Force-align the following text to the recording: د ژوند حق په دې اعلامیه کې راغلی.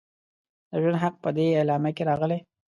د 0.69 0.71
ژوند 0.81 1.01
حق 1.03 1.15
په 1.23 1.29
دې 1.37 1.47
اعلامیه 1.59 1.91
کې 1.95 2.03
راغلی. 2.09 2.39